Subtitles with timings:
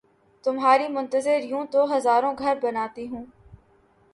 [0.43, 3.25] تمہاری منتظر یوں تو ہزاروں گھر بناتی ہوں